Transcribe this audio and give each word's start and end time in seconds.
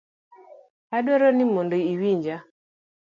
Adwaro 0.97 1.27
ni 1.33 1.45
mondo 1.53 1.75
iwinja. 1.93 2.37